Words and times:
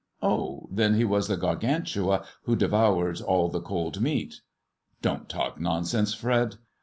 "Oh, 0.23 0.67
then 0.71 0.95
he 0.95 1.05
was 1.05 1.27
the 1.27 1.37
Gargantua 1.37 2.25
who 2.45 2.55
devoured 2.55 3.21
all 3.21 3.51
cold 3.61 4.01
meat." 4.01 4.31
^" 4.31 4.39
Don't 5.03 5.29
talk 5.29 5.59
nonsense, 5.59 6.11
Fred. 6.15 6.55